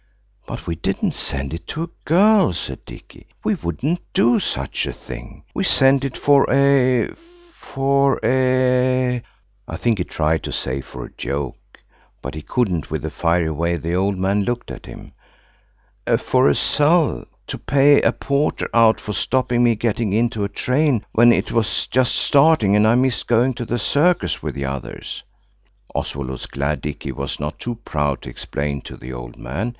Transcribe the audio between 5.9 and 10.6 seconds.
it for a–for a–" I think he tried to